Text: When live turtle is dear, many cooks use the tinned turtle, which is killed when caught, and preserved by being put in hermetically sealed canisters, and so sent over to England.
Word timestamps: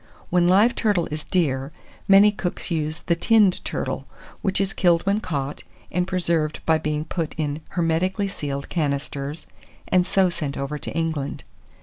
When 0.31 0.47
live 0.47 0.73
turtle 0.73 1.05
is 1.11 1.23
dear, 1.23 1.71
many 2.07 2.31
cooks 2.31 2.71
use 2.71 3.01
the 3.01 3.15
tinned 3.15 3.63
turtle, 3.63 4.07
which 4.41 4.59
is 4.59 4.73
killed 4.73 5.05
when 5.05 5.19
caught, 5.19 5.63
and 5.91 6.07
preserved 6.07 6.59
by 6.65 6.79
being 6.79 7.05
put 7.05 7.35
in 7.37 7.61
hermetically 7.77 8.27
sealed 8.27 8.67
canisters, 8.67 9.45
and 9.89 10.03
so 10.03 10.27
sent 10.27 10.57
over 10.57 10.79
to 10.79 10.91
England. 10.97 11.43